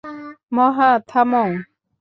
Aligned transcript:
মহা, 0.51 0.89
থামো! 1.09 1.45